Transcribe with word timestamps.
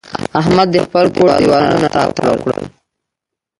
احمد 0.39 0.67
د 0.71 0.75
خپل 0.85 1.05
کور 1.15 1.29
دېوالونه 1.37 1.87
را 1.95 2.03
تاوو 2.17 2.41
کړل. 2.43 2.61